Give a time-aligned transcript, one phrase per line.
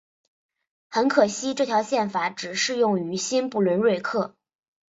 [0.89, 4.35] 很可惜这条宪法只适用于新不伦瑞克。